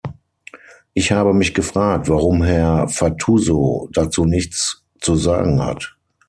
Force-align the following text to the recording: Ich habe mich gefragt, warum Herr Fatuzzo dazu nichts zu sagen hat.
Ich 0.95 1.11
habe 1.11 1.31
mich 1.31 1.53
gefragt, 1.53 2.09
warum 2.09 2.41
Herr 2.43 2.87
Fatuzzo 2.87 3.87
dazu 3.93 4.25
nichts 4.25 4.83
zu 4.99 5.15
sagen 5.15 5.61
hat. 5.63 5.95